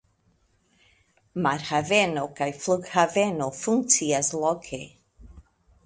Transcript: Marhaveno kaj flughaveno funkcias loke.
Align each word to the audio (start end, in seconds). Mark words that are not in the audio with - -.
Marhaveno 1.47 2.25
kaj 2.41 2.49
flughaveno 2.65 3.53
funkcias 3.61 4.35
loke. 4.47 4.85